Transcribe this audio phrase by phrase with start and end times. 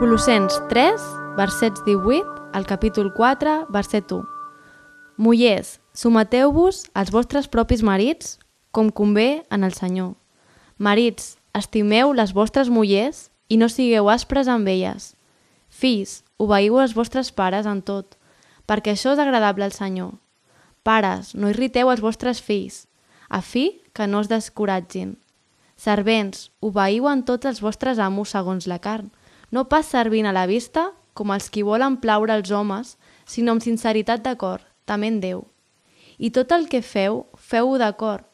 [0.00, 1.02] Colossens 3,
[1.36, 4.24] versets 18 al capítol 4, verset 1.
[5.18, 8.38] Mullers, someteu-vos als vostres propis marits
[8.72, 10.14] com convé en el Senyor.
[10.78, 15.10] Marits, estimeu les vostres mullers i no sigueu aspres amb elles.
[15.68, 18.16] Fills, obeiu els vostres pares en tot,
[18.64, 20.16] perquè això és agradable al Senyor.
[20.80, 22.86] Pares, no irriteu els vostres fills,
[23.28, 25.18] a fi que no es descoratgin.
[25.76, 29.12] Servents, obeiu en tots els vostres amos segons la carn,
[29.50, 32.96] no pas servint a la vista com els qui volen plaure els homes,
[33.26, 35.44] sinó amb sinceritat de cor, tement Déu.
[36.18, 38.24] I tot el que feu, feu-ho d'acord,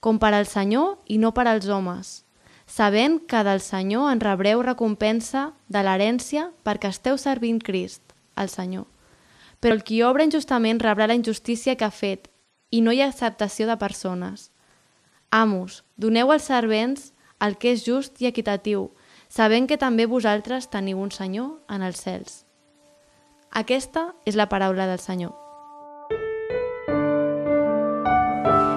[0.00, 2.22] com per al Senyor i no per als homes,
[2.66, 8.02] sabent que del Senyor en rebreu recompensa de l'herència perquè esteu servint Crist,
[8.36, 8.86] el Senyor.
[9.60, 12.28] Però el qui obra injustament rebrà la injustícia que ha fet,
[12.70, 14.50] i no hi ha acceptació de persones.
[15.30, 18.90] Amos, doneu als servents el que és just i equitatiu,
[19.32, 22.42] sabent que també vosaltres teniu un Senyor en els cels.
[23.56, 25.32] Aquesta és la paraula del Senyor.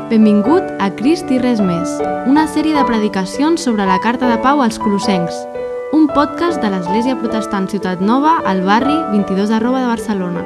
[0.08, 1.98] Benvingut a Crist i res més,
[2.30, 5.44] una sèrie de predicacions sobre la Carta de Pau als Colossencs,
[5.92, 10.46] un podcast de l'Església Protestant Ciutat Nova al barri 22 arroba de Barcelona.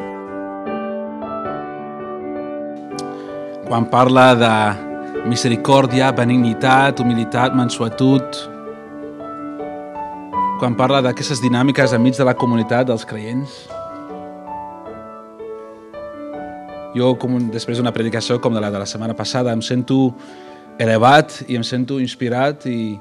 [3.69, 4.53] Quan parla de
[5.29, 8.48] misericòrdia, benignitat, humilitat, mansuetud,
[10.59, 13.61] quan parla d'aquestes dinàmiques enmig de la comunitat dels creients,
[16.91, 20.09] jo, com després d'una predicació com de la de la setmana passada, em sento
[20.79, 22.97] elevat i em sento inspirat i,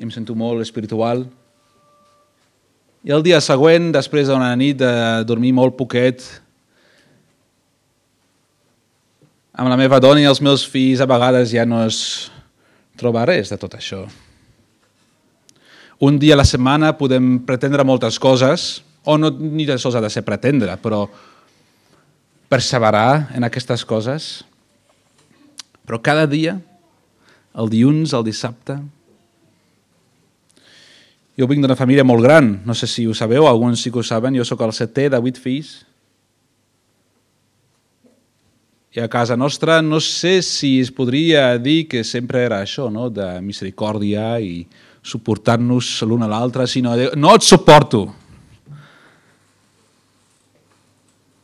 [0.00, 1.26] i em sento molt espiritual.
[3.04, 4.92] I el dia següent, després d'una nit de
[5.28, 6.24] dormir molt poquet,
[9.52, 12.30] amb la meva dona i els meus fills a vegades ja no es
[12.96, 14.06] troba res de tot això.
[15.98, 20.02] Un dia a la setmana podem pretendre moltes coses, o no ni tan sols ha
[20.04, 21.06] de ser pretendre, però
[22.52, 24.44] perseverar en aquestes coses.
[25.86, 26.58] Però cada dia,
[27.56, 28.80] el dilluns, el dissabte...
[31.36, 34.04] Jo vinc d'una família molt gran, no sé si ho sabeu, alguns sí que ho
[34.06, 35.82] saben, jo sóc el setè de vuit fills.
[38.96, 43.10] I a casa nostra no sé si es podria dir que sempre era això, no?
[43.12, 44.64] de misericòrdia i
[45.06, 48.06] suportar-nos l'un a l'altre, sinó de no et suporto,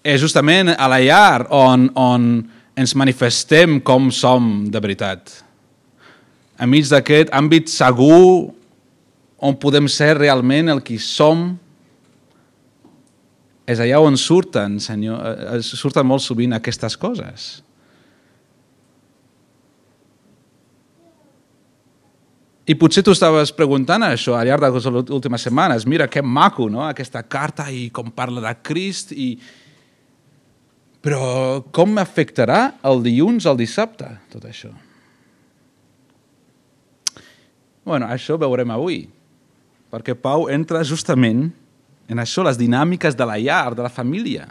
[0.03, 2.27] és justament a la llar on, on
[2.75, 5.31] ens manifestem com som de veritat.
[6.63, 8.51] Enmig d'aquest àmbit segur
[9.43, 11.53] on podem ser realment el que som,
[13.67, 17.63] és allà on surten, senyor, eh, surten molt sovint aquestes coses.
[22.67, 25.87] I potser tu estaves preguntant això al llarg de les últimes setmanes.
[25.89, 29.33] Mira, que maco, no?, aquesta carta i com parla de Crist i,
[31.03, 34.71] però com m'afectarà el dilluns al dissabte, tot això?
[37.83, 39.09] bueno, això veurem avui,
[39.91, 41.49] perquè Pau entra justament
[42.07, 44.47] en això, les dinàmiques de la llar, de la família.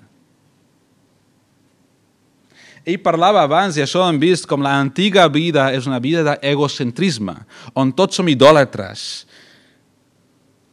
[2.86, 7.36] Ell parlava abans, i això hem vist, com l'antiga vida és una vida d'egocentrisme,
[7.78, 9.28] on tots som idòlatres,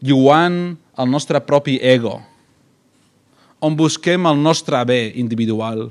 [0.00, 2.16] lluant el nostre propi ego,
[3.60, 5.88] on busquem el nostre bé individual.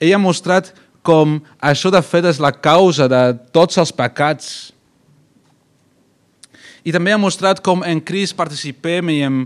[0.00, 0.72] Ell ha mostrat
[1.04, 3.20] com això de fet és la causa de
[3.52, 4.72] tots els pecats.
[6.84, 9.44] I també ha mostrat com en Crist participem i hem,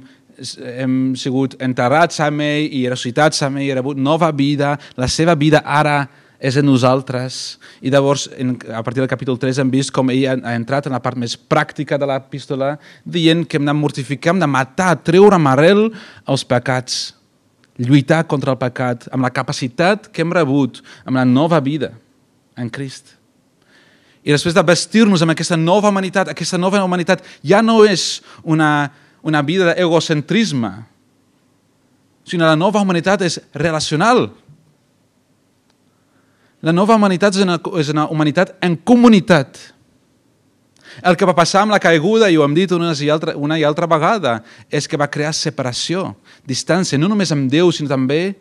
[0.79, 5.35] hem sigut enterrats amb ell i ressuscitats amb ell, i rebut nova vida, la seva
[5.39, 6.03] vida ara
[6.39, 7.59] és en nosaltres.
[7.83, 10.87] I llavors, en, a partir del capítol 3, hem vist com ell ha, ha entrat
[10.87, 14.95] en la part més pràctica de l'epístola, dient que hem de mortificar, hem de matar,
[15.03, 15.89] treure amb arrel
[16.31, 17.01] els pecats,
[17.79, 21.93] lluitar contra el pecat, amb la capacitat que hem rebut, amb la nova vida
[22.59, 23.19] en Crist.
[24.27, 28.91] I després de vestir-nos amb aquesta nova humanitat, aquesta nova humanitat ja no és una,
[29.23, 30.73] una vida d'egocentrisme,
[32.29, 34.29] sinó la nova humanitat és relacional,
[36.63, 39.61] la nova humanitat és una, és una humanitat en comunitat.
[41.07, 43.59] El que va passar amb la caiguda, i ho hem dit una i, altra, una
[43.61, 48.35] i altra vegada, és que va crear separació, distància, no només amb Déu, sinó també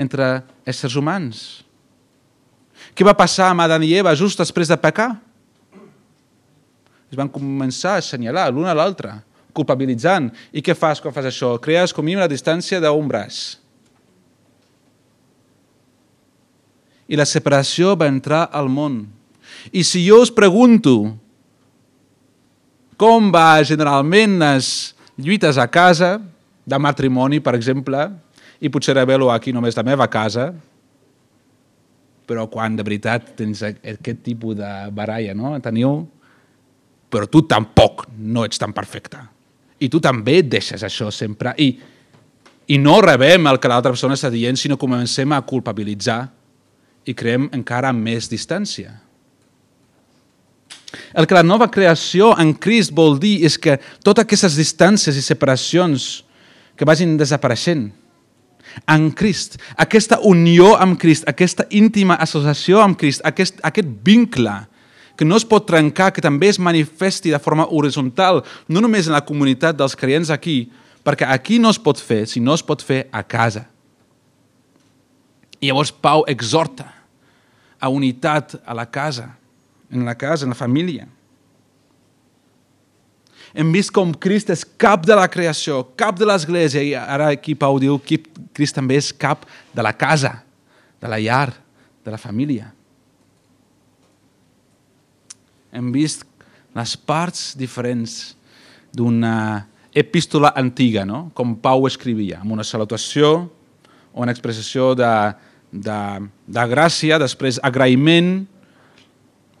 [0.00, 1.60] entre éssers humans.
[2.96, 5.12] Què va passar amb Adán i Eva just després de pecar?
[7.10, 9.18] Es van començar a assenyalar l'un a l'altre,
[9.56, 10.30] culpabilitzant.
[10.52, 11.56] I què fas quan fas això?
[11.62, 13.60] Crees com mínim la distància d'un braç.
[17.10, 19.02] i la separació va entrar al món.
[19.74, 20.94] I si jo us pregunto
[23.00, 26.18] com va generalment les lluites a casa,
[26.70, 28.04] de matrimoni, per exemple,
[28.60, 30.50] i potser revelo aquí només la meva casa,
[32.28, 35.56] però quan de veritat tens aquest tipus de baralla, no?
[35.64, 36.04] Teniu...
[37.10, 39.18] Però tu tampoc no ets tan perfecte.
[39.80, 41.54] I tu també et deixes això sempre.
[41.58, 41.70] I,
[42.70, 46.20] i no rebem el que l'altra persona està dient, sinó comencem a culpabilitzar
[47.08, 48.92] i creem encara més distància.
[51.14, 55.22] El que la nova creació en Crist vol dir és que totes aquestes distàncies i
[55.24, 56.10] separacions
[56.76, 57.88] que vagin desapareixent
[58.86, 64.54] en Crist, aquesta unió amb Crist, aquesta íntima associació amb Crist, aquest, aquest vincle
[65.20, 68.38] que no es pot trencar, que també es manifesti de forma horitzontal,
[68.72, 70.70] no només en la comunitat dels creients aquí,
[71.04, 73.66] perquè aquí no es pot fer, si no es pot fer a casa.
[75.60, 76.88] I llavors Pau exhorta
[77.76, 79.34] a unitat a la casa,
[79.92, 81.04] en la casa, en la família.
[83.52, 87.52] Hem vist com Crist és cap de la creació, cap de l'església, i ara aquí
[87.52, 88.22] Pau diu que
[88.56, 89.44] Crist també és cap
[89.76, 90.38] de la casa,
[90.96, 91.50] de la llar,
[92.00, 92.72] de la família.
[95.72, 96.26] Hem vist
[96.76, 98.36] les parts diferents
[98.94, 101.28] d'una epístola antiga, no?
[101.34, 103.50] com Pau escrivia, amb una salutació
[104.14, 105.34] una expressió de,
[105.70, 106.00] de,
[106.46, 108.40] de gràcia, després agraïment,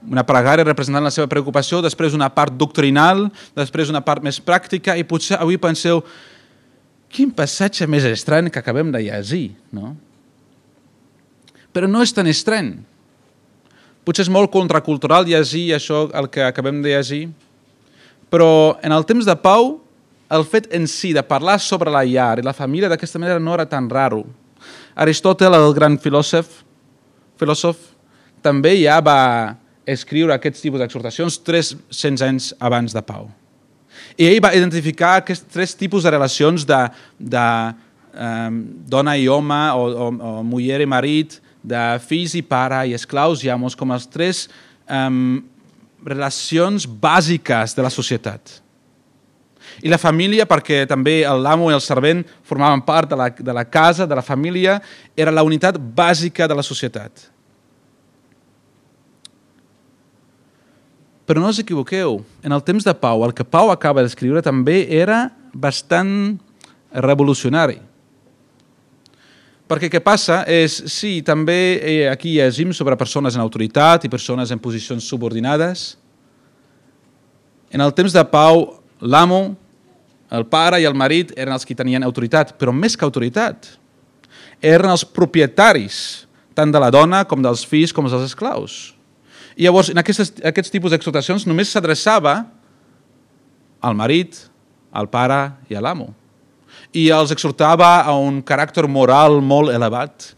[0.00, 4.96] una pregària representant la seva preocupació, després una part doctrinal, després una part més pràctica,
[4.96, 6.02] i potser avui penseu
[7.10, 9.96] quin passatge més estrany que acabem de llegir, no?
[11.70, 12.72] Però no és tan estrany.
[14.10, 17.28] Potser és molt contracultural llegir això, el que acabem de llegir,
[18.26, 19.76] però en el temps de Pau,
[20.34, 23.52] el fet en si de parlar sobre la llar i la família d'aquesta manera no
[23.54, 24.24] era tan raro.
[24.98, 26.48] Aristòtel, el gran filòsof,
[27.38, 27.84] filòsof
[28.42, 29.54] també ja va
[29.86, 33.28] escriure aquests tipus d'exhortacions 300 anys abans de Pau.
[34.18, 36.80] I ell va identificar aquests tres tipus de relacions de,
[37.14, 37.46] de
[38.10, 38.58] um,
[38.90, 43.44] dona i home, o, o, o muller i marit, de fills i pare i esclaus
[43.44, 44.46] i amos, com els tres
[44.88, 45.40] um,
[46.04, 48.60] relacions bàsiques de la societat.
[49.84, 53.64] I la família, perquè també l'amo i el servent formaven part de la, de la
[53.64, 54.80] casa, de la família,
[55.16, 57.28] era la unitat bàsica de la societat.
[61.28, 64.82] Però no us equivoqueu, en el temps de Pau, el que Pau acaba d'escriure també
[64.90, 66.40] era bastant
[66.90, 67.78] revolucionari.
[69.70, 74.50] Perquè què passa és, sí, també eh, aquí llegim sobre persones en autoritat i persones
[74.50, 75.92] en posicions subordinades.
[77.70, 78.64] En el temps de Pau,
[78.98, 79.54] l'amo,
[80.34, 83.70] el pare i el marit eren els que tenien autoritat, però més que autoritat,
[84.58, 88.96] eren els propietaris tant de la dona com dels fills com dels esclaus.
[89.54, 92.40] I llavors, en aquestes, aquests tipus d'exhortacions només s'adreçava
[93.80, 94.48] al marit,
[94.90, 96.10] al pare i a l'amo.
[96.96, 100.32] I els exhortava a un caràcter moral molt elevat.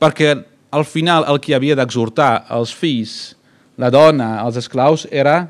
[0.00, 0.34] Perquè
[0.70, 3.34] al final el que havia d'exhortar els fills,
[3.80, 5.42] la dona, els esclaus, era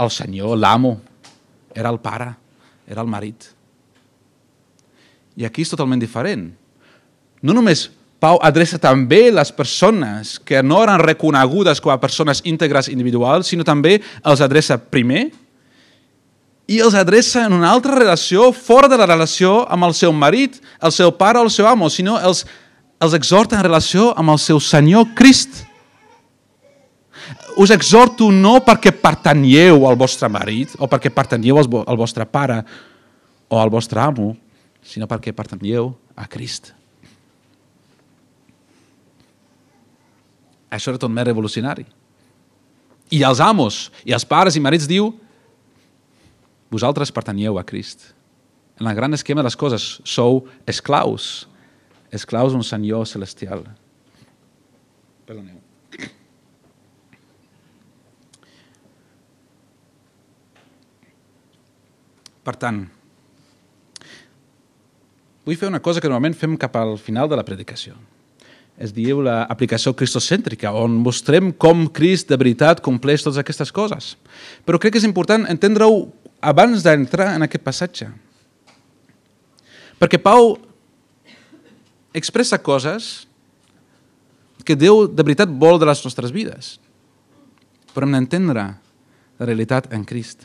[0.00, 0.98] el senyor, l'amo,
[1.74, 2.30] era el pare,
[2.86, 3.48] era el marit.
[5.36, 6.50] I aquí és totalment diferent.
[7.44, 12.88] No només Pau adreça també les persones que no eren reconegudes com a persones íntegres
[12.88, 15.26] individuals, sinó també els adreça primer
[16.66, 20.58] i els adreça en una altra relació fora de la relació amb el seu marit,
[20.82, 22.42] el seu pare o el seu amo, sinó els,
[22.98, 25.62] els exhorta en relació amb el seu Senyor Crist.
[27.56, 32.58] Us exhorto no perquè pertanyeu al vostre marit o perquè pertanyeu al vostre pare
[33.48, 34.34] o al vostre amo,
[34.82, 36.72] sinó perquè pertanyeu a Crist.
[40.66, 41.86] Això era tot més revolucionari.
[43.14, 45.12] I els amos, i els pares i marits diu
[46.70, 48.12] vosaltres pertanyeu a Crist.
[48.80, 51.46] En el gran esquema de les coses, sou esclaus.
[52.12, 53.64] Esclaus d'un senyor celestial.
[55.26, 55.62] Perdoneu.
[62.46, 62.84] Per tant,
[65.42, 67.96] vull fer una cosa que normalment fem cap al final de la predicació
[68.76, 74.14] es diu l'aplicació cristocèntrica, on mostrem com Crist de veritat compleix totes aquestes coses.
[74.68, 76.06] Però crec que és important entendre-ho
[76.44, 78.10] abans d'entrar en aquest passatge.
[79.96, 80.58] Perquè Pau
[82.16, 83.26] expressa coses
[84.66, 86.76] que Déu de veritat vol de les nostres vides.
[87.94, 88.66] Però hem d'entendre
[89.38, 90.44] la realitat en Crist.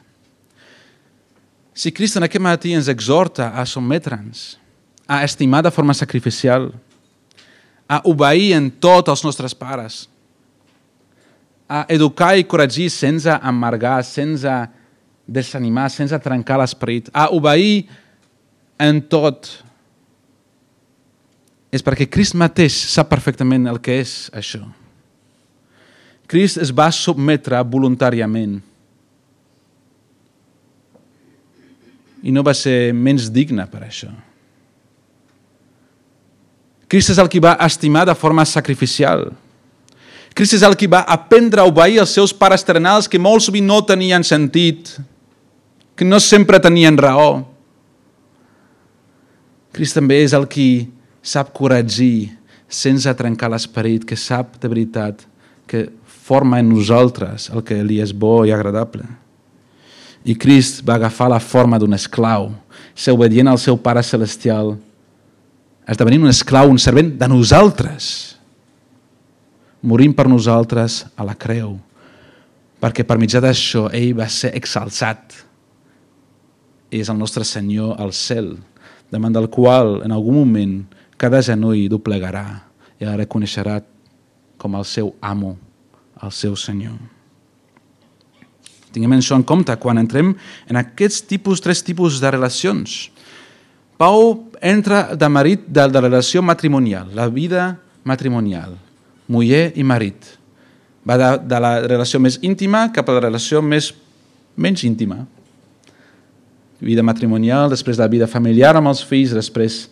[1.73, 4.59] Si Crist en aquest matí ens exhorta a sotmetre'ns,
[5.07, 6.69] a estimar de forma sacrificial,
[7.91, 10.05] a obeir en tot els nostres pares,
[11.67, 14.53] a educar i corregir sense amargar, sense
[15.27, 17.89] desanimar, sense trencar l'esperit, a obeir
[18.79, 19.49] en tot,
[21.71, 24.63] és perquè Crist mateix sap perfectament el que és això.
[26.31, 28.59] Crist es va submetre voluntàriament
[32.23, 34.11] i no va ser menys digne per això.
[36.91, 39.29] Crist és el qui va estimar de forma sacrificial.
[40.35, 43.67] Crist és el qui va aprendre a obeir els seus pares terrenals que molt sovint
[43.67, 44.91] no tenien sentit,
[45.95, 47.45] que no sempre tenien raó.
[49.71, 50.89] Crist també és el qui
[51.23, 52.33] sap corregir
[52.67, 55.23] sense trencar l'esperit, que sap de veritat
[55.67, 55.87] que
[56.27, 59.07] forma en nosaltres el que li és bo i agradable.
[60.27, 62.51] I Crist va agafar la forma d'un esclau,
[62.95, 64.75] ser obedient al seu Pare Celestial,
[65.87, 68.09] esdevenint un esclau, un servent de nosaltres,
[69.81, 71.75] morint per nosaltres a la creu,
[72.81, 75.37] perquè per mitjà d'això ell va ser exalçat.
[76.91, 78.55] És el nostre Senyor al cel,
[79.11, 80.75] davant del qual en algun moment
[81.21, 82.45] cada genoll doblegarà
[82.99, 83.79] i el reconeixerà
[84.61, 85.55] com el seu amo,
[86.21, 86.97] el seu Senyor.
[88.91, 90.33] Tinguem això en compte quan entrem
[90.67, 93.07] en aquests tipus, tres tipus de relacions.
[94.01, 98.73] Pau entra de marit de, de la relació matrimonial, la vida matrimonial,
[99.29, 100.25] muller i marit.
[101.05, 103.91] Va de, de la relació més íntima cap a la relació més
[104.57, 105.19] menys íntima.
[106.81, 109.83] Vida matrimonial, després de la vida familiar amb els fills, després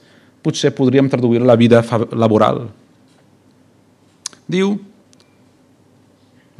[0.42, 1.84] potser podríem traduir la vida
[2.18, 2.66] laboral.
[4.50, 4.80] Diu,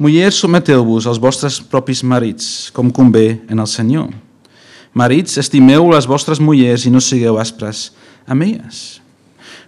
[0.00, 4.08] Mullers, someteu-vos als vostres propis marits, com convé en el Senyor.
[4.94, 7.90] Marits, estimeu les vostres mullers i no sigueu aspres
[8.26, 9.00] amb elles.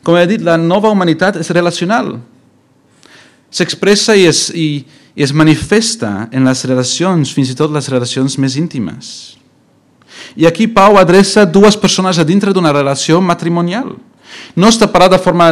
[0.03, 2.17] Com he dit, la nova humanitat és relacional.
[3.53, 4.83] S'expressa i, es, i,
[5.15, 9.13] i es manifesta en les relacions, fins i tot les relacions més íntimes.
[10.37, 13.95] I aquí Pau adreça dues persones a dintre d'una relació matrimonial.
[14.57, 15.51] No està parlat de forma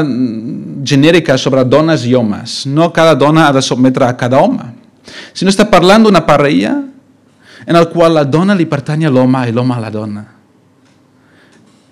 [0.89, 2.65] genèrica sobre dones i homes.
[2.67, 4.71] No cada dona ha de sotmetre a cada home.
[5.37, 6.79] Sinó està parlant d'una parella
[7.67, 10.25] en el qual la dona li pertany a l'home i l'home a la dona.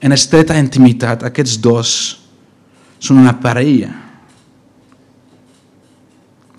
[0.00, 1.92] En estreta intimitat, aquests dos
[3.02, 3.90] són una parella.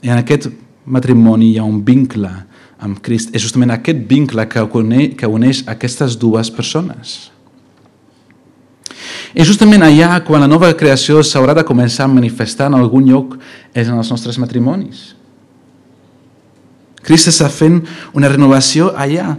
[0.04, 0.50] I en aquest
[0.86, 2.32] matrimoni hi ha un vincle
[2.80, 3.34] amb Crist.
[3.36, 7.30] És justament aquest vincle que uneix, que uneix aquestes dues persones.
[9.36, 13.38] I justament allà, quan la nova creació s'haurà de començar a manifestar en algun lloc,
[13.74, 15.19] és en els nostres matrimonis.
[17.06, 17.80] Crist està fent
[18.18, 19.38] una renovació allà.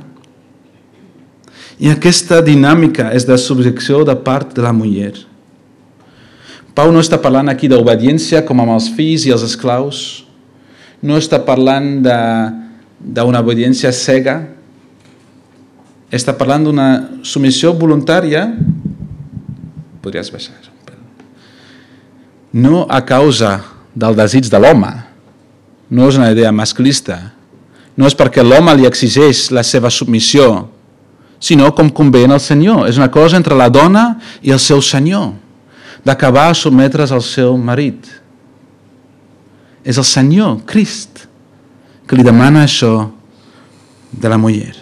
[1.81, 5.14] I aquesta dinàmica és de subjecció de part de la muller.
[6.76, 10.25] Pau no està parlant aquí d'obediència com amb els fills i els esclaus.
[11.02, 14.38] No està parlant d'una obediència cega.
[16.12, 16.88] Està parlant d'una
[17.23, 18.49] submissió voluntària
[20.00, 20.57] podries baixar.
[22.52, 23.61] No a causa
[23.95, 24.90] del desig de l'home,
[25.90, 27.19] no és una idea masclista,
[27.97, 30.68] no és perquè l'home li exigeix la seva submissió,
[31.40, 32.87] sinó com convé el Senyor.
[32.88, 35.32] És una cosa entre la dona i el seu Senyor,
[36.04, 38.06] d'acabar a sotmetre's al seu marit.
[39.85, 41.26] És el Senyor, Crist,
[42.06, 43.11] que li demana això
[44.12, 44.75] de la muller.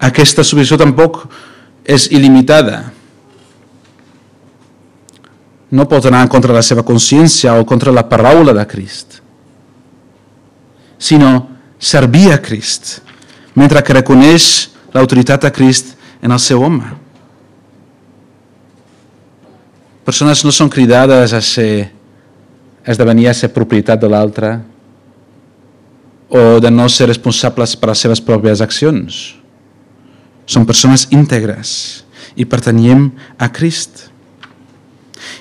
[0.00, 1.26] Aquesta submissió tampoc
[1.84, 2.86] és il·limitada.
[5.70, 9.20] No pot anar contra la seva consciència o contra la paraula de Crist,
[11.00, 11.48] sinó
[11.80, 13.00] servir a Crist,
[13.56, 16.84] mentre que reconeix l'autoritat de Crist en el seu home.
[20.04, 21.72] Persones no són cridades a ser
[22.84, 24.54] a esdevenir a ser propietat de l'altre
[26.30, 29.20] o de no ser responsables per les seves pròpies accions
[30.50, 32.02] som persones íntegres
[32.34, 33.06] i pertanyem
[33.38, 34.08] a Crist.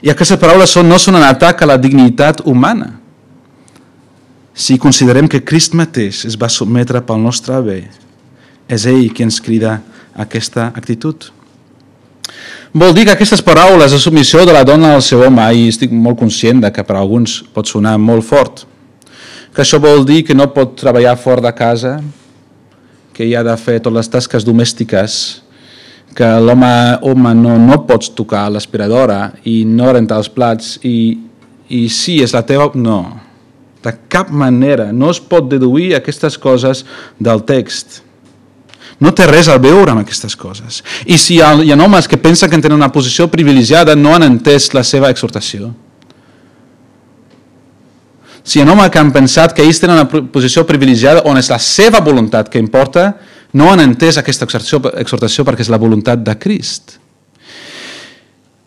[0.06, 2.99] I aquestes paraules no són un atac a la dignitat humana.
[4.60, 7.78] Si considerem que Crist mateix es va sotmetre pel nostre bé,
[8.68, 9.78] és ell qui ens crida
[10.20, 11.30] aquesta actitud.
[12.76, 15.94] Vol dir que aquestes paraules de submissió de la dona al seu home, i estic
[15.96, 18.66] molt conscient de que per alguns pot sonar molt fort,
[19.56, 21.96] que això vol dir que no pot treballar fora de casa,
[23.16, 25.16] que hi ha de fer totes les tasques domèstiques,
[26.20, 26.74] que l'home
[27.08, 31.16] home no, no pots tocar l'aspiradora i no rentar els plats i,
[31.72, 32.68] i sí, és la teva...
[32.76, 33.29] No,
[33.84, 34.92] de cap manera.
[34.92, 36.86] No es pot deduir aquestes coses
[37.20, 38.02] del text.
[39.00, 40.82] No té res a veure amb aquestes coses.
[41.08, 44.16] I si hi ha, hi ha homes que pensen que tenen una posició privilegiada, no
[44.16, 45.72] han entès la seva exhortació.
[48.50, 51.60] si un home que han pensat que ells tenen una posició privilegiada on és la
[51.62, 53.12] seva voluntat que importa,
[53.54, 56.98] no han entès aquesta exhortació, exhortació perquè és la voluntat de Crist.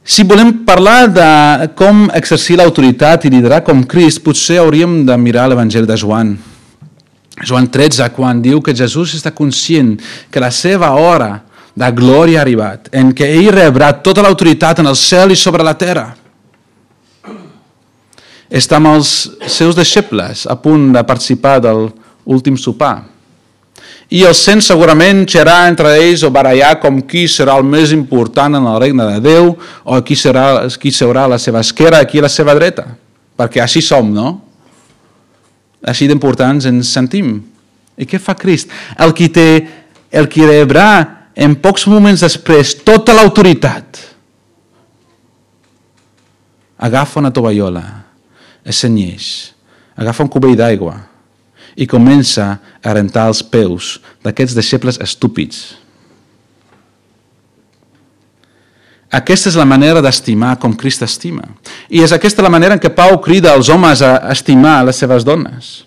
[0.04, 5.46] Si volem parlar de com exercir l'autoritat i liderar com Crist, potser hauríem de mirar
[5.46, 6.32] l'Evangeli de Joan.
[7.46, 9.94] Joan 13, quan diu que Jesús està conscient
[10.30, 11.44] que la seva hora
[11.78, 15.62] de glòria ha arribat, en què ell rebrà tota l'autoritat en el cel i sobre
[15.62, 16.08] la terra.
[18.50, 19.14] Està amb els
[19.46, 21.86] seus deixebles a punt de participar del
[22.26, 23.11] últim sopar.
[24.12, 28.58] I el sent segurament xerrar entre ells o barallar com qui serà el més important
[28.58, 32.20] en el regne de Déu o qui serà, qui seurà a la seva esquerra qui
[32.20, 32.84] a la seva dreta.
[33.40, 34.34] Perquè així som, no?
[35.88, 37.38] Així d'importants ens sentim.
[37.96, 38.68] I què fa Crist?
[39.00, 39.46] El qui té,
[40.12, 40.88] el qui rebrà
[41.32, 44.02] en pocs moments després tota l'autoritat,
[46.84, 47.84] agafa una tovallola,
[48.60, 49.30] es senyeix,
[49.96, 50.98] agafa un cubell d'aigua
[51.76, 55.82] i comença a rentar els peus d'aquests deixebles estúpids.
[59.12, 61.44] Aquesta és la manera d'estimar com Crist estima.
[61.92, 65.26] I és aquesta la manera en què Pau crida els homes a estimar les seves
[65.28, 65.82] dones.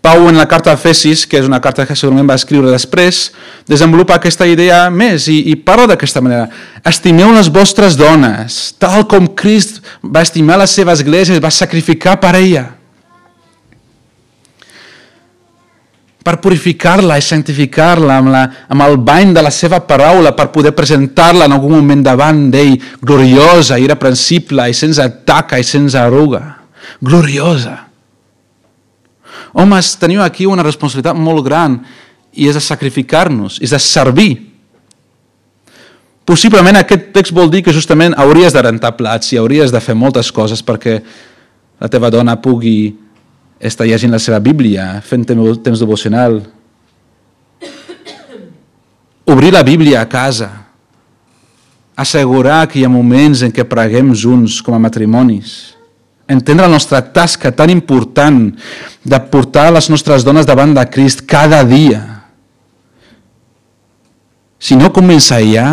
[0.00, 3.32] Pau, en la carta a Efesis, que és una carta que segurament va escriure després,
[3.68, 6.46] desenvolupa aquesta idea més i, i parla d'aquesta manera.
[6.86, 12.16] Estimeu les vostres dones, tal com Crist va estimar la seva església i va sacrificar
[12.22, 12.75] per ella.
[16.26, 18.42] Per purificar-la i santificar-la amb, la,
[18.74, 22.74] amb el bany de la seva paraula, per poder presentar-la en algun moment davant d'ell,
[22.98, 26.42] gloriosa, irreprensible i sense taca i sense arruga.
[26.98, 27.76] Gloriosa.
[29.54, 31.78] Homes, teniu aquí una responsabilitat molt gran
[32.34, 34.32] i és de sacrificar-nos, és de servir.
[36.26, 39.94] Possiblement aquest text vol dir que justament hauries de rentar plats i hauries de fer
[39.94, 40.98] moltes coses perquè
[41.78, 42.96] la teva dona pugui
[43.60, 46.42] estar llegint la seva Bíblia, fent temps devocional.
[49.26, 50.50] Obrir la Bíblia a casa.
[51.96, 55.76] Assegurar que hi ha moments en què preguem junts com a matrimonis
[56.26, 58.50] entendre la nostra tasca tan important
[59.04, 62.02] de portar les nostres dones davant de Crist cada dia.
[64.58, 65.68] Si no comença ja,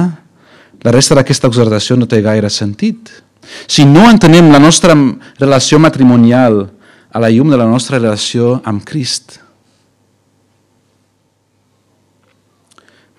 [0.84, 3.10] la resta d'aquesta exhortació no té gaire sentit.
[3.68, 4.94] Si no entenem la nostra
[5.40, 6.68] relació matrimonial
[7.14, 9.38] a la llum de la nostra relació amb Crist.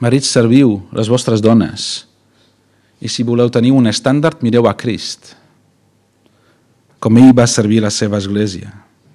[0.03, 2.05] Marits, serviu les vostres dones.
[2.99, 5.37] I si voleu tenir un estàndard, mireu a Crist
[7.05, 8.71] com ell va servir la seva església.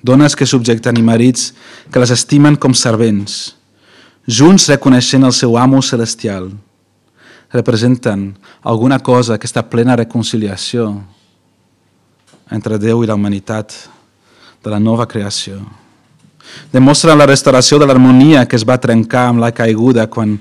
[0.06, 1.50] Dones que subjecten i marits
[1.89, 3.56] que les estimen com servents,
[4.30, 6.52] junts reconeixent el seu amo celestial,
[7.50, 10.92] representen alguna cosa, aquesta plena reconciliació
[12.54, 13.74] entre Déu i la humanitat
[14.63, 15.60] de la nova creació.
[16.74, 20.38] Demostren la restauració de l'harmonia que es va trencar amb la caiguda quan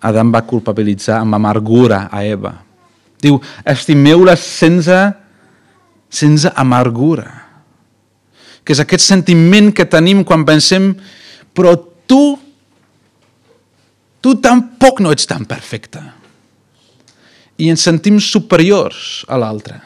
[0.00, 2.54] Adam va culpabilitzar amb amargura a Eva.
[3.22, 4.98] Diu, estimeu-la sense
[6.08, 7.28] sense amargura.
[8.64, 10.92] Que és aquest sentiment que tenim quan pensem
[11.56, 11.74] però
[12.08, 12.36] tu,
[14.20, 16.02] tu tampoc no ets tan perfecte.
[17.56, 19.78] I ens sentim superiors a l'altre.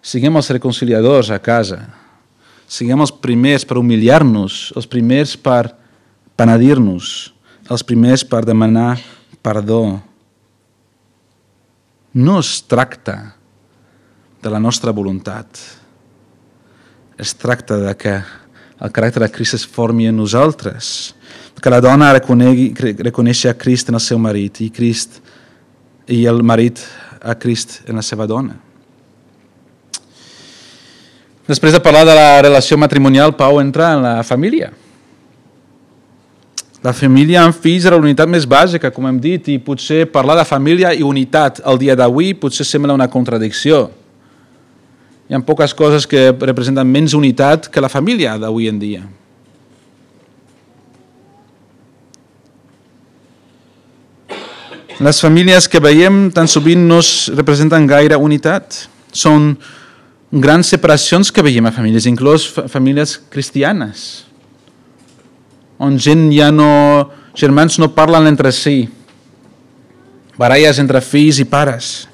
[0.00, 1.82] Siguem els reconciliadors a casa.
[2.70, 5.74] Siguem els primers per humiliar-nos, els primers per
[6.38, 7.32] penedir-nos,
[7.68, 8.94] els primers per demanar
[9.44, 10.00] perdó.
[12.14, 13.34] No es tracta
[14.40, 15.60] de la nostra voluntat.
[17.20, 18.14] Es tracta de que
[18.80, 21.12] el caràcter de Crist es formi en nosaltres,
[21.60, 22.70] que la dona reconegui,
[23.04, 25.20] reconeixi a Crist en el seu marit i Crist
[26.08, 26.80] i el marit
[27.20, 28.56] a Crist en la seva dona.
[31.50, 34.70] Després de parlar de la relació matrimonial, Pau entra en la família.
[36.80, 40.38] La família amb fills era la unitat més bàsica, com hem dit, i potser parlar
[40.38, 43.88] de família i unitat el dia d'avui potser sembla una contradicció
[45.30, 49.04] hi ha poques coses que representen menys unitat que la família d'avui en dia.
[54.98, 56.98] Les famílies que veiem tan sovint no
[57.38, 58.88] representen gaire unitat.
[59.14, 59.54] Són
[60.30, 64.26] grans separacions que veiem a famílies, inclús famílies cristianes,
[65.78, 67.10] on gent ja no...
[67.34, 68.88] germans no parlen entre si,
[70.38, 72.08] baralles entre fills i pares.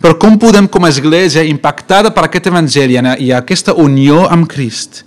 [0.00, 5.04] Però com podem, com a església, impactada per aquest evangeli i aquesta unió amb Crist,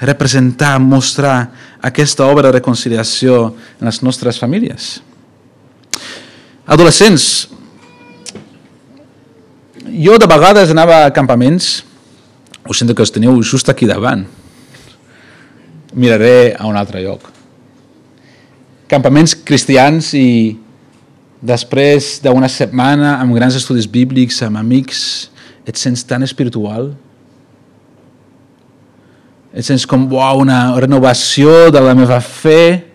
[0.00, 1.52] representar, mostrar
[1.84, 5.02] aquesta obra de reconciliació en les nostres famílies?
[6.66, 7.50] Adolescents,
[9.88, 11.82] jo de vegades anava a campaments
[12.62, 14.22] Ho sento que els teniu just aquí davant.
[15.98, 17.24] Miraré a un altre lloc.
[18.86, 20.54] Campaments cristians i
[21.42, 25.32] després d'una setmana amb grans estudis bíblics, amb amics,
[25.66, 26.92] et sents tan espiritual?
[29.52, 32.91] Et sents com uau, una renovació de la meva fe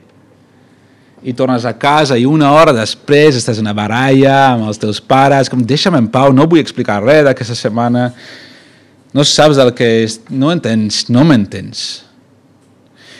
[1.23, 4.99] i tornes a casa i una hora després estàs en una baralla amb els teus
[5.01, 8.11] pares, com deixa'm en pau, no vull explicar res d'aquesta setmana,
[9.13, 11.87] no saps el que és, no entens, no m'entens.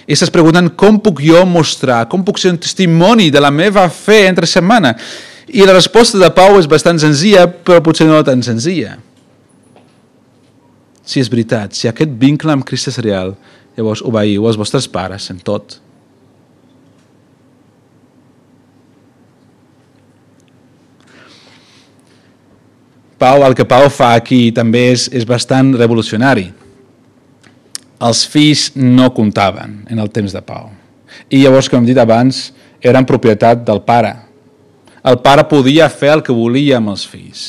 [0.08, 3.88] I estàs preguntant com puc jo mostrar, com puc ser un testimoni de la meva
[3.92, 4.94] fe entre setmana.
[5.48, 8.98] I la resposta de Pau és bastant senzilla, però potser no tan senzilla.
[11.08, 13.34] Si és veritat, si aquest vincle amb Crist és real,
[13.76, 15.80] llavors obeiu els vostres pares en tot.
[23.18, 26.52] Pau, el que Pau fa aquí també és, és bastant revolucionari.
[27.98, 30.70] Els fills no comptaven en el temps de Pau.
[31.34, 32.52] I llavors, com hem dit abans,
[32.86, 34.14] eren propietat del pare.
[35.08, 37.46] El pare podia fer el que volia amb els fills.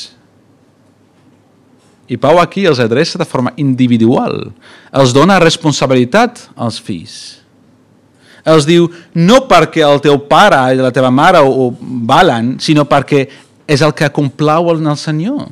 [2.08, 4.48] I Pau aquí els adreça de forma individual.
[4.96, 7.18] Els dona responsabilitat als fills.
[8.48, 11.68] Els diu, no perquè el teu pare i la teva mare ho
[12.08, 13.26] valen, sinó perquè
[13.68, 15.48] és el que complau en el Senyor.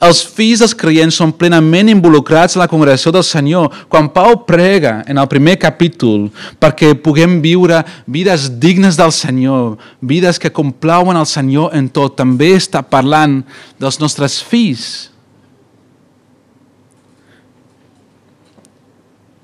[0.00, 3.68] Els fills dels creients són plenament involucrats en la congregació del Senyor.
[3.92, 10.40] Quan Pau prega en el primer capítol perquè puguem viure vides dignes del Senyor, vides
[10.40, 13.42] que complauen el Senyor en tot, també està parlant
[13.76, 15.10] dels nostres fills.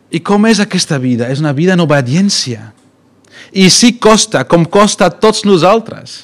[0.09, 1.29] I com és aquesta vida?
[1.29, 2.70] És una vida en obediència.
[3.53, 6.22] I sí costa, com costa a tots nosaltres,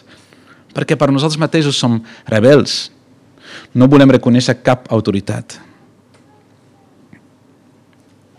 [0.72, 2.90] perquè per nosaltres mateixos som rebels,
[3.74, 5.58] no volem reconèixer cap autoritat.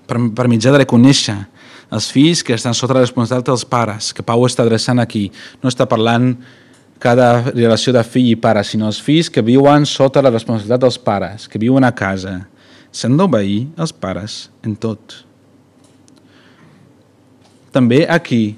[0.08, 1.38] Per, per mitjà de reconèixer
[1.94, 5.28] els fills que estan sota la responsabilitat dels pares, que Pau està adreçant aquí,
[5.62, 6.34] no està parlant
[7.04, 10.98] cada relació de fill i pare, sinó els fills que viuen sota la responsabilitat dels
[10.98, 12.40] pares, que viuen a casa.
[12.94, 15.20] S'han d'obeir els pares en tot.
[17.74, 18.56] També aquí,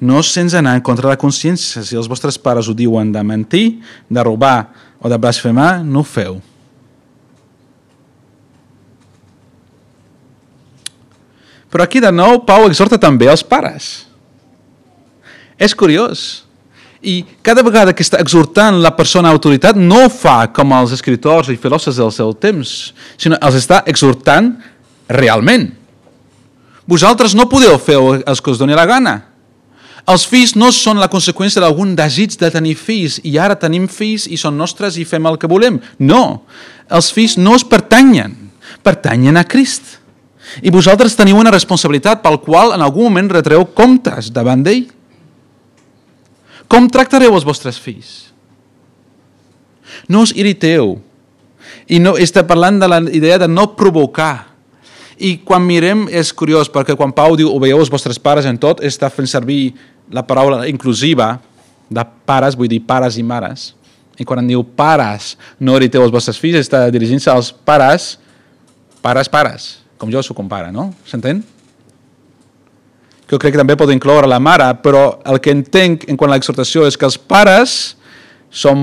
[0.00, 1.84] no sense anar en contra de la consciència.
[1.84, 6.08] Si els vostres pares ho diuen de mentir, de robar o de blasfemar, no ho
[6.08, 6.40] feu.
[11.70, 14.08] Però aquí de nou Pau exhorta també els pares.
[15.60, 16.44] És curiós.
[17.00, 20.92] I cada vegada que està exhortant la persona a autoritat no ho fa com els
[20.92, 24.50] escriptors i filòsofs del seu temps, sinó els està exhortant
[25.08, 25.70] realment.
[26.90, 29.29] Vosaltres no podeu fer els que us doni la gana.
[30.08, 34.26] Els fills no són la conseqüència d'algun desig de tenir fills i ara tenim fills
[34.26, 35.78] i són nostres i fem el que volem.
[35.98, 36.46] No,
[36.90, 38.36] els fills no es pertanyen,
[38.82, 39.98] pertanyen a Crist.
[40.64, 44.88] I vosaltres teniu una responsabilitat pel qual en algun moment retreu comptes davant d'ell.
[46.70, 48.30] Com tractareu els vostres fills?
[50.08, 50.96] No us irriteu.
[51.90, 54.49] I no, està parlant de la idea de no provocar.
[55.20, 58.80] I quan mirem és curiós, perquè quan Pau diu obeieu els vostres pares en tot,
[58.80, 59.74] està fent servir
[60.08, 61.34] la paraula inclusiva
[61.92, 63.74] de pares, vull dir pares i mares.
[64.20, 68.14] I quan diu pares, no irriteu els vostres fills, està dirigint-se als pares,
[69.04, 70.90] pares, pares, com jo sóc un pare, no?
[71.08, 71.42] S'entén?
[73.30, 76.38] Jo crec que també pot incloure la mare, però el que entenc en quant a
[76.38, 77.76] l'exhortació és que els pares
[78.50, 78.80] són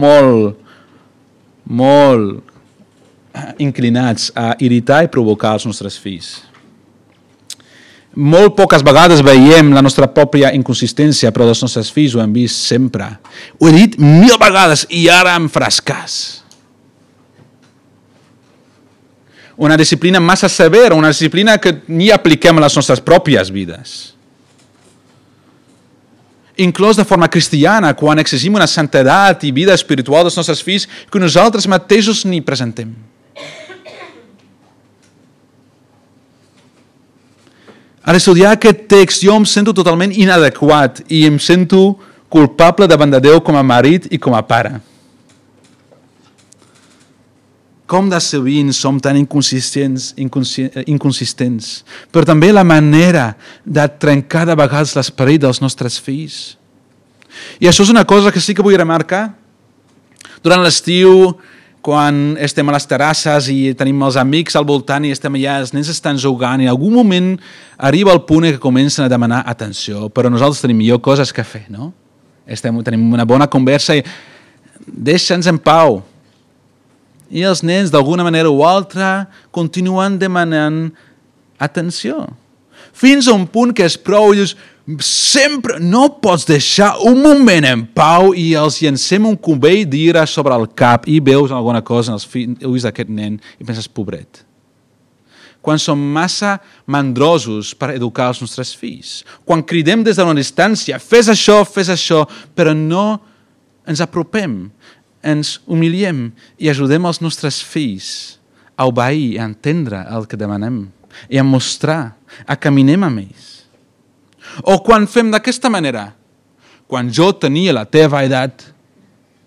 [0.00, 0.54] molt,
[1.66, 2.49] molt
[3.58, 6.50] inclinats a irritar i provocar els nostres fills.
[8.10, 12.66] Molt poques vegades veiem la nostra pròpia inconsistència, però dels nostres fills ho hem vist
[12.66, 13.06] sempre.
[13.60, 16.16] Ho he dit mil vegades i ara em faràs cas.
[19.60, 24.14] Una disciplina massa severa, una disciplina que ni apliquem a les nostres pròpies vides.
[26.60, 31.22] Inclòs de forma cristiana, quan exigim una santedat i vida espiritual dels nostres fills que
[31.22, 32.90] nosaltres mateixos ni presentem.
[38.10, 41.92] Al estudiar aquest text jo em sento totalment inadequat i em sento
[42.26, 44.80] culpable davant de Déu com a marit i com a pare.
[47.86, 51.70] Com de sovint som tan inconsistents, inconsistents,
[52.10, 56.56] però també la manera de trencar de vegades l'esperit dels nostres fills.
[57.62, 59.28] I això és una cosa que sí que vull remarcar.
[60.42, 61.36] Durant l'estiu,
[61.80, 65.72] quan estem a les terrasses i tenim els amics al voltant i estem allà, els
[65.72, 67.30] nens estan jugant i en algun moment
[67.78, 71.64] arriba el punt que comencen a demanar atenció, però nosaltres tenim millor coses que fer,
[71.72, 71.92] no?
[72.46, 74.04] Estem, tenim una bona conversa i
[74.86, 76.00] deixa'ns en pau.
[77.30, 80.88] I els nens, d'alguna manera o altra, continuen demanant
[81.62, 82.26] atenció.
[82.92, 84.56] Fins a un punt que és prou, i dius,
[85.04, 90.56] sempre no pots deixar un moment en pau i els llancem un cubell d'ira sobre
[90.56, 92.28] el cap i veus alguna cosa en els
[92.66, 94.44] ulls d'aquest nen i penses, pobret.
[95.60, 96.56] Quan som massa
[96.88, 99.20] mandrosos per educar els nostres fills.
[99.44, 102.24] Quan cridem des de una distància, fes això, fes això,
[102.56, 103.20] però no
[103.86, 104.70] ens apropem,
[105.20, 108.40] ens humiliem i ajudem els nostres fills
[108.80, 110.86] a obeir, a entendre el que demanem
[111.28, 112.16] i a mostrar,
[112.46, 113.49] a caminem amb ells.
[114.66, 116.10] O quan fem d'aquesta manera,
[116.90, 118.66] quan jo tenia la teva edat,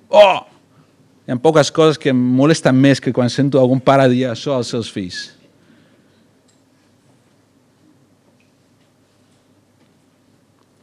[0.09, 0.41] oh,
[1.23, 4.57] hi ha poques coses que em molesten més que quan sento algun pare dir això
[4.57, 5.29] als seus fills.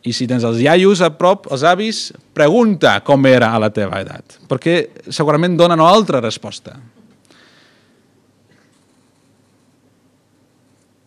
[0.00, 4.00] I si tens els iaios a prop, els avis, pregunta com era a la teva
[4.00, 4.78] edat, perquè
[5.12, 6.78] segurament donen una altra resposta.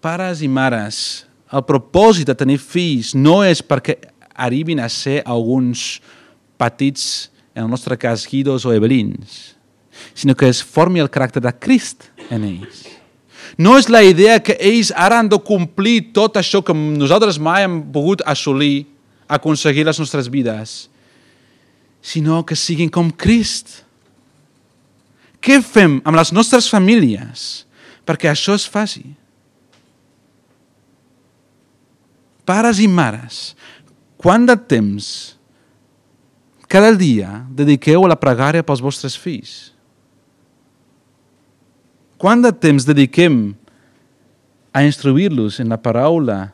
[0.04, 1.24] Pares i mares,
[1.54, 4.00] el propòsit de tenir fills no és perquè
[4.34, 6.02] arribin a ser alguns
[6.58, 9.54] petits, en el nostre cas, guidos o ebelins,
[10.18, 12.88] sinó que es formi el caràcter de Crist en ells.
[13.58, 17.68] No és la idea que ells ara han de complir tot això que nosaltres mai
[17.68, 18.88] hem pogut assolir,
[19.30, 20.88] aconseguir les nostres vides,
[22.02, 23.84] sinó que siguin com Crist.
[25.44, 27.68] Què fem amb les nostres famílies
[28.08, 29.14] perquè això es faci?
[32.44, 33.54] Pares i mares,
[34.20, 35.08] quant de temps
[36.68, 39.72] cada dia dediqueu a la pregària pels vostres fills?
[42.18, 43.54] Quant de temps dediquem
[44.74, 46.54] a instruir-los en la paraula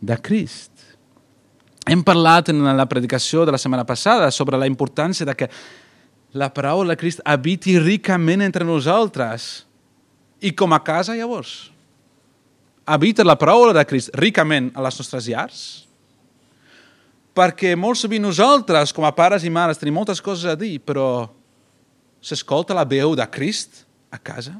[0.00, 0.70] de Crist?
[1.84, 5.50] Hem parlat en la predicació de la setmana passada sobre la importància de que
[6.32, 9.66] la paraula de Crist habiti ricament entre nosaltres.
[10.40, 11.73] I com a casa, llavors?
[12.84, 15.62] Habita la paraula de Crist ricament a les nostres llars?
[17.34, 21.24] Perquè molt sovint nosaltres, com a pares i mares, tenim moltes coses a dir, però
[22.22, 24.54] s'escolta la veu de Crist a casa?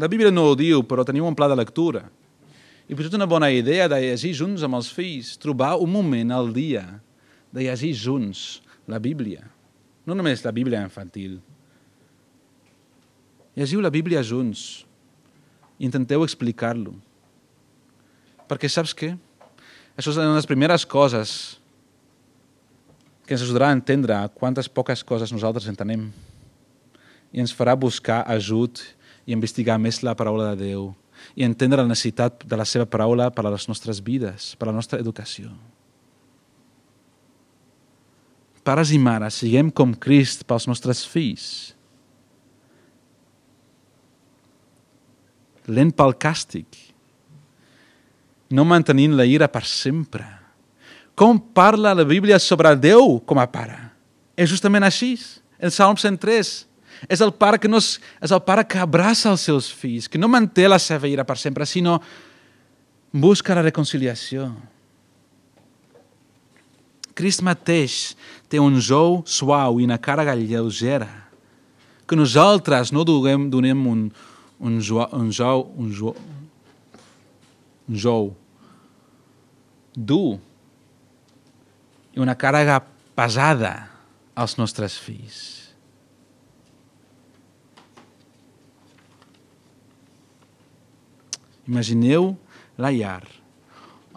[0.00, 2.08] La Bíblia no ho diu, però teniu un pla de lectura.
[2.88, 6.50] I potser una bona idea de llegir junts amb els fills, trobar un moment al
[6.56, 6.82] dia
[7.54, 9.44] de llegir junts la Bíblia.
[10.04, 11.38] No només la Bíblia infantil.
[13.54, 14.84] Llegiu la Bíblia junts
[15.78, 16.94] intenteu explicar-lo.
[18.50, 19.14] Perquè saps què?
[19.94, 21.34] Això és una de les primeres coses
[23.24, 26.10] que ens ajudarà a entendre quantes poques coses nosaltres entenem
[27.34, 28.82] i ens farà buscar ajut
[29.24, 30.90] i investigar més la paraula de Déu
[31.34, 34.72] i entendre la necessitat de la seva paraula per a les nostres vides, per a
[34.72, 35.50] la nostra educació.
[38.64, 41.73] Pares i mares, siguem com Crist pels nostres fills.
[45.66, 46.66] Lent pel càstig.
[48.52, 50.26] No mantenint la ira per sempre.
[51.14, 53.78] Com parla la Bíblia sobre Déu com a pare?
[54.36, 55.14] És justament així.
[55.58, 56.52] El Salm 103
[57.08, 60.20] és el pare que no és, és el pare que abraça els seus fills, que
[60.20, 61.98] no manté la seva ira per sempre, sinó
[63.12, 64.48] busca la reconciliació.
[67.14, 68.14] Crist mateix
[68.50, 71.10] té un jou suau i una càrrega lleugera,
[72.04, 74.00] que nosaltres no donem, donem un,
[74.60, 76.14] un, jou, un jou, un jou,
[77.88, 78.30] un jou.
[79.94, 80.38] Dur.
[82.14, 82.80] I una càrrega
[83.14, 83.74] pesada
[84.34, 85.42] als nostres fills.
[91.64, 92.34] Imagineu
[92.76, 93.22] la llar,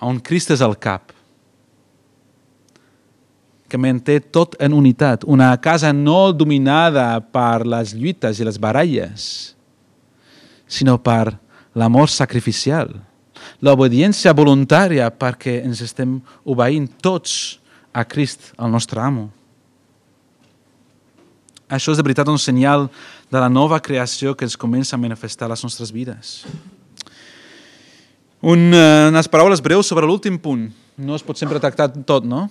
[0.03, 1.13] on Crist és el cap,
[3.67, 9.56] que manté tot en unitat, una casa no dominada per les lluites i les baralles,
[10.67, 11.37] sinó per
[11.77, 12.91] l'amor sacrificial,
[13.63, 17.59] l'obediència voluntària perquè ens estem obeint tots
[17.93, 19.29] a Crist, el nostre amo.
[21.67, 22.87] Això és de veritat un senyal
[23.31, 26.45] de la nova creació que ens comença a manifestar les nostres vides.
[28.39, 30.69] Un, uh, unes paraules breus sobre l'últim punt.
[30.97, 32.45] No es pot sempre tractar tot, no?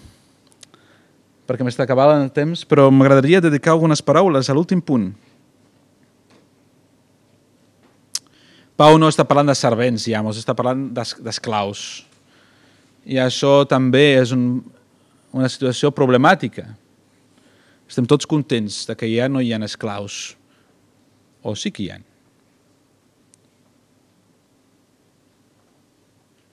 [1.46, 5.12] Perquè m'està acabant el temps, però m'agradaria dedicar algunes paraules a l'últim punt.
[8.76, 12.04] Pau no està parlant de servents, ja, mos està parlant d'esclaus.
[13.08, 14.58] I això també és un,
[15.32, 16.66] una situació problemàtica.
[17.88, 20.34] Estem tots contents de que ja no hi ha esclaus.
[21.40, 22.00] O sí que hi ha.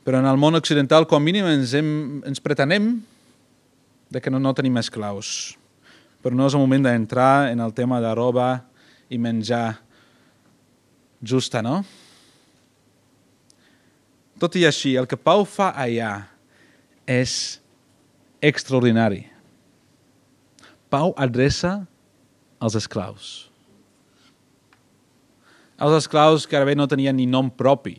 [0.04, 2.94] Però en el món occidental, com mínim, ens, hem, ens pretenem
[4.12, 5.56] de que no, no tenim esclaus.
[6.24, 8.48] Però no és el moment d'entrar en el tema de roba
[9.12, 9.80] i menjar
[11.24, 11.82] justa, no?
[14.44, 16.26] Tot i així, el que Pau fa allà
[17.08, 17.62] és
[18.44, 19.22] extraordinari.
[20.92, 21.78] Pau adreça
[22.60, 23.30] als esclaus.
[25.80, 27.96] Els esclaus que ara no tenien ni nom propi.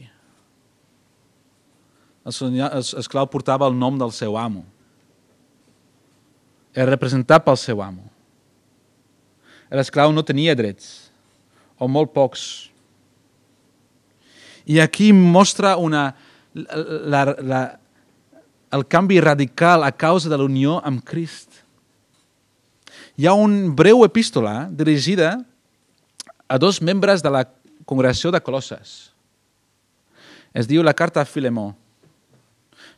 [2.28, 4.66] L'esclau portava el nom del seu amo.
[6.76, 8.04] Era representat pel seu amo.
[9.72, 11.08] L'esclau no tenia drets,
[11.80, 12.68] o molt pocs.
[14.68, 16.12] I aquí mostra una,
[16.54, 17.62] la, la,
[18.72, 21.60] el canvi radical a causa de la unió amb Crist.
[23.16, 25.36] Hi ha un breu epístola dirigida
[26.48, 27.44] a dos membres de la
[27.84, 29.12] congregació de Colosses.
[30.54, 31.74] Es diu la carta a Filemó.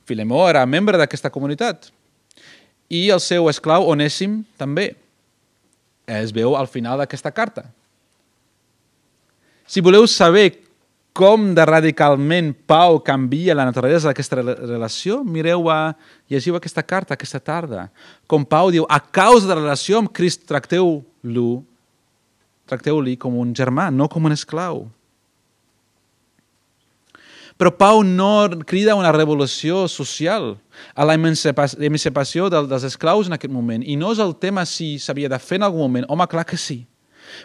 [0.04, 1.90] Filemó era membre d'aquesta comunitat
[2.88, 4.94] i el seu esclau Onèsim també.
[6.06, 7.64] Es veu al final d'aquesta carta.
[9.66, 10.65] Si voleu saber
[11.16, 15.94] com de radicalment Pau canvia la naturalesa d'aquesta relació, mireu a,
[16.28, 17.86] llegiu aquesta carta aquesta tarda.
[18.28, 21.46] Com Pau diu, a causa de la relació amb Crist, tracteu-lo,
[22.68, 24.84] tracteu-li com un germà, no com un esclau.
[27.56, 30.58] Però Pau no crida una revolució social
[30.92, 33.80] a la emancipació dels esclaus en aquest moment.
[33.80, 36.04] I no és el tema si s'havia de fer en algun moment.
[36.12, 36.82] Home, clar que sí.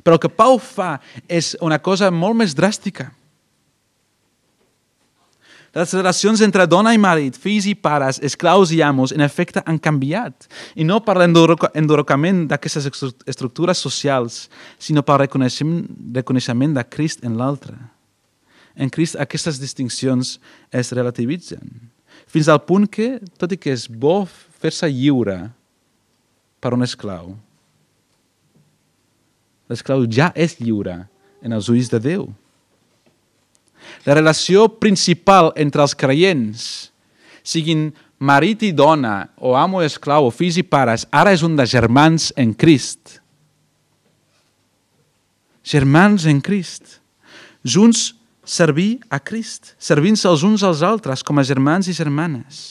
[0.03, 0.97] Però el que Pau fa
[1.31, 3.13] és una cosa molt més dràstica
[5.71, 9.79] les relacions entre dona i marit, fills i pares, esclaus i amos, en efecte, han
[9.79, 10.49] canviat.
[10.75, 12.89] I no per l'endorocament d'aquestes
[13.31, 14.43] estructures socials,
[14.79, 15.85] sinó pel reconeixement,
[16.17, 17.77] reconeixement de Crist en l'altre.
[18.75, 20.37] En Crist aquestes distincions
[20.75, 21.63] es relativitzen,
[22.27, 24.25] fins al punt que, tot i que és bo
[24.61, 25.37] fer-se lliure
[26.63, 27.33] per un esclau,
[29.71, 30.97] l'esclau ja és lliure
[31.41, 32.27] en els ulls de Déu.
[34.05, 36.63] La relació principal entre els creients,
[37.43, 37.89] siguin
[38.21, 41.65] marit i dona, o amo i esclau, o fills i pares, ara és un de
[41.65, 43.19] germans en Crist.
[45.65, 46.99] Germans en Crist.
[47.61, 48.11] Junts
[48.45, 52.61] servir a Crist, servint-se els uns als altres com a germans i germanes.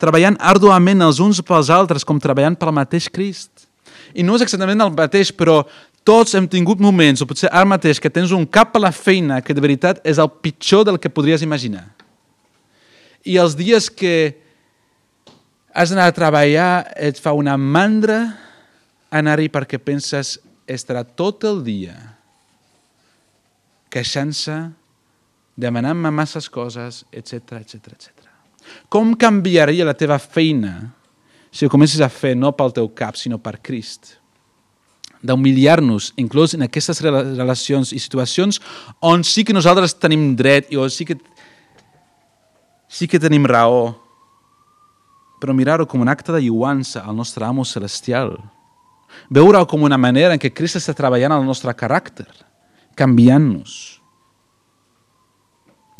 [0.00, 3.64] Treballant arduament els uns pels altres com treballant pel mateix Crist.
[4.12, 5.62] I no és exactament el mateix, però
[6.06, 9.40] tots hem tingut moments, o potser ara mateix, que tens un cap a la feina
[9.42, 11.88] que de veritat és el pitjor del que podries imaginar.
[13.26, 14.36] I els dies que
[15.74, 18.20] has d'anar a treballar et fa una mandra
[19.10, 21.96] anar-hi perquè penses estarà tot el dia
[23.92, 24.54] queixant-se,
[25.56, 28.10] demanant-me masses coses, etc etc etc.
[28.92, 30.92] Com canviaria la teva feina
[31.50, 34.16] si ho comences a fer no pel teu cap, sinó per Crist?
[35.22, 38.60] D'humiliar-nos, inclús en aquestes relacions i situacions
[39.00, 41.16] on sí que nosaltres tenim dret i on sí que,
[42.88, 43.94] sí que tenim raó,
[45.40, 48.36] però mirar-ho com un acte de lluança al nostre amo celestial.
[49.32, 52.28] Veure-ho com una manera en què Crist està treballant al nostre caràcter,
[52.96, 54.00] canviant-nos.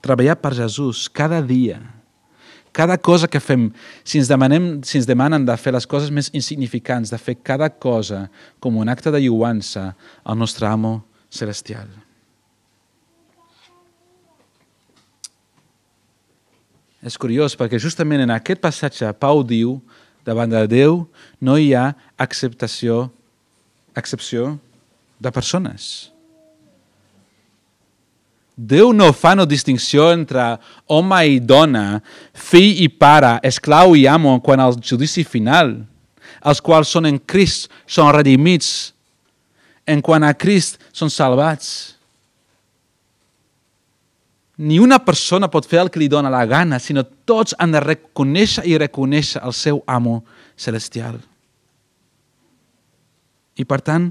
[0.04, 1.80] Treballar per Jesús cada dia
[2.76, 3.70] cada cosa que fem,
[4.04, 7.70] si ens, demanem, si ens demanen de fer les coses més insignificants, de fer cada
[7.72, 8.26] cosa
[8.60, 10.98] com un acte de lluança al nostre amo
[11.32, 11.88] celestial.
[17.00, 19.78] És curiós perquè justament en aquest passatge Pau diu
[20.26, 21.06] davant de Déu
[21.40, 23.06] no hi ha acceptació,
[23.96, 24.58] excepció
[25.22, 26.10] de persones.
[28.56, 30.54] Déu no fa no distinció entre
[30.88, 32.00] home i dona,
[32.32, 35.74] fill i pare, esclau i amo, quan al judici final,
[36.40, 38.94] els quals són en Crist, són redimits,
[39.86, 41.68] en quant a Crist són salvats.
[44.56, 47.82] Ni una persona pot fer el que li dona la gana, sinó tots han de
[47.84, 50.22] reconèixer i reconèixer el seu amo
[50.56, 51.20] celestial.
[53.60, 54.08] I per tant,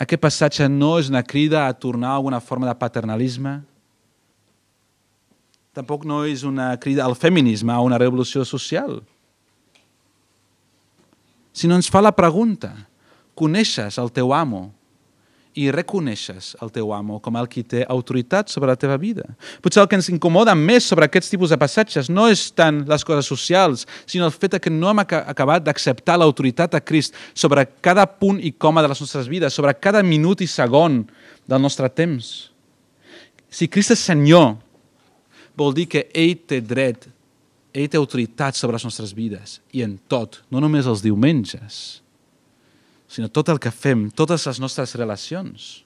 [0.00, 3.60] aquest passatge no és una crida a tornar a alguna forma de paternalisme,
[5.72, 9.00] tampoc no és una crida al feminisme, a una revolució social,
[11.52, 12.72] sinó ens fa la pregunta,
[13.36, 14.70] coneixes el teu amo?
[15.58, 19.24] I reconeixes el teu amo com el qui té autoritat sobre la teva vida.
[19.64, 23.04] Potser el que ens incomoda més sobre aquests tipus de passatges no és tant les
[23.04, 28.06] coses socials, sinó el fet que no hem acabat d'acceptar l'autoritat de Crist sobre cada
[28.06, 31.02] punt i coma de les nostres vides, sobre cada minut i segon
[31.48, 32.52] del nostre temps.
[33.52, 34.54] Si Crist és Senyor,
[35.56, 37.10] vol dir que ell té dret
[37.72, 42.01] ell té autoritat sobre les nostres vides i en tot, no només els diumenges,
[43.12, 45.82] sinó tot el que fem, totes les nostres relacions.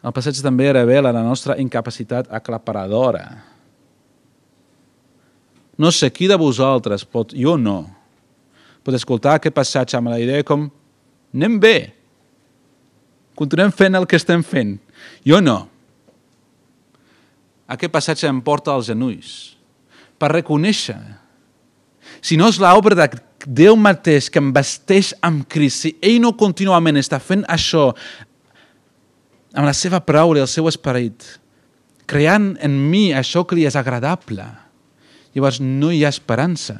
[0.00, 3.24] El passeig també revela la nostra incapacitat aclaparadora.
[5.80, 7.82] No sé qui de vosaltres pot, jo no,
[8.84, 10.68] pot escoltar aquest passatge amb la idea com
[11.34, 11.76] anem bé,
[13.36, 14.76] continuem fent el que estem fent.
[15.26, 15.62] Jo no.
[17.70, 19.56] Aquest passatge em porta als genolls
[20.20, 20.98] per reconèixer
[22.20, 23.08] si no és l'obra de
[23.40, 27.86] Déu mateix que em vesteix amb Crist, si ell no contínuament està fent això
[29.56, 31.24] amb la seva paraula i el seu esperit,
[32.04, 34.44] creant en mi això que li és agradable,
[35.32, 36.76] llavors no hi ha esperança.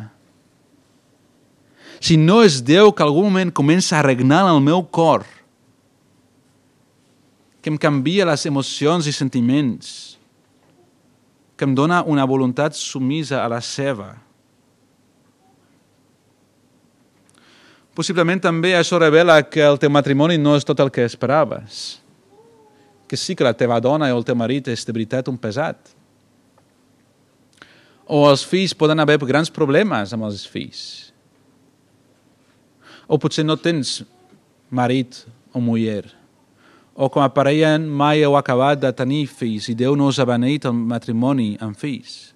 [1.97, 5.25] Si no és Déu que algun moment comença a regnar en el meu cor,
[7.61, 10.19] que em canvia les emocions i sentiments,
[11.57, 14.15] que em dona una voluntat sumisa a la seva,
[18.01, 22.01] Possiblement també això revela que el teu matrimoni no és tot el que esperaves.
[23.05, 25.77] Que sí que la teva dona o el teu marit és de veritat un pesat.
[28.09, 30.81] O els fills poden haver grans problemes amb els fills.
[33.05, 33.99] O potser no tens
[34.73, 35.21] marit
[35.53, 36.07] o muller.
[36.97, 40.25] O com a parella mai heu acabat de tenir fills i Déu no us ha
[40.25, 42.31] beneït el matrimoni amb fills.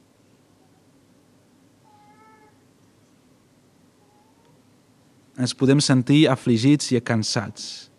[5.39, 7.91] Ens podem sentir afligits i cansats.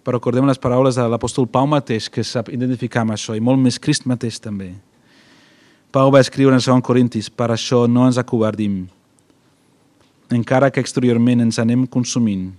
[0.00, 3.60] Però recordem les paraules de l'apòstol Pau mateix, que sap identificar amb això, i molt
[3.60, 4.72] més Crist mateix també.
[5.92, 8.86] Pau va escriure en 2 Corintis, per això no ens acobardim.
[10.30, 12.52] Encara que exteriorment ens anem consumint,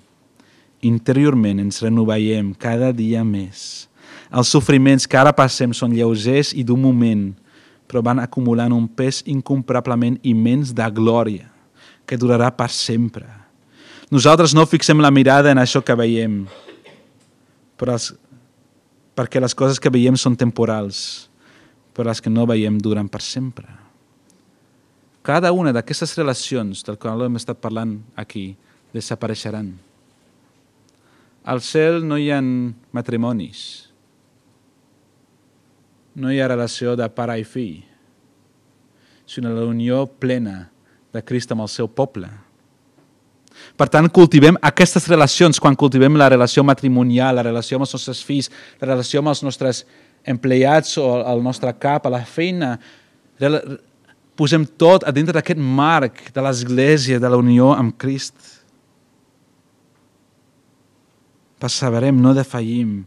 [0.83, 3.87] interiorment ens renovem cada dia més.
[4.31, 7.31] Els sofriments que ara passem són lleugers i d'un moment,
[7.91, 11.49] però van acumulant un pes incomparablement immens de glòria,
[12.07, 13.27] que durarà per sempre.
[14.07, 16.45] Nosaltres no fixem la mirada en això que veiem,
[17.75, 18.13] però els,
[19.11, 21.27] perquè les coses que veiem són temporals,
[21.91, 23.67] però les que no veiem duren per sempre.
[25.21, 28.53] Cada una d'aquestes relacions del qual hem estat parlant aquí
[28.95, 29.67] desapareixeran.
[31.43, 32.39] Al cel no hi ha
[32.95, 33.90] matrimonis,
[36.15, 37.81] no hi ha relació de pare i fill,
[39.25, 40.69] sinó la unió plena
[41.13, 42.29] de Crist amb el seu poble.
[43.77, 48.21] Per tant, cultivem aquestes relacions quan cultivem la relació matrimonial, la relació amb els nostres
[48.25, 48.49] fills,
[48.81, 49.83] la relació amb els nostres
[50.27, 52.73] empleats o el nostre cap, a la feina.
[54.37, 58.35] Posem tot a dintre d'aquest marc de l'Església, de la unió amb Crist.
[61.61, 63.01] Perseverem, no defallim.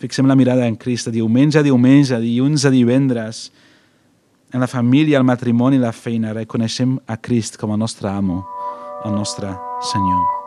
[0.00, 3.50] Fixem la mirada en Crist, diumenge a diumenge, dilluns a divendres.
[4.50, 8.42] En la família, el matrimoni la feina reconeixem a Crist com el nostre amo,
[9.04, 9.52] el nostre
[9.92, 10.39] Senyor.